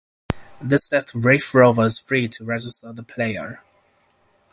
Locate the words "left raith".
0.91-1.53